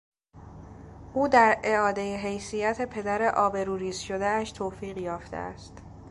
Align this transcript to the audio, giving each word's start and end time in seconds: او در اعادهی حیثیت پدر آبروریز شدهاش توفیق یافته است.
او 1.13 1.27
در 1.27 1.61
اعادهی 1.63 2.15
حیثیت 2.15 2.81
پدر 2.89 3.23
آبروریز 3.27 3.97
شدهاش 3.99 4.51
توفیق 4.51 4.97
یافته 4.97 5.37
است. 5.37 5.73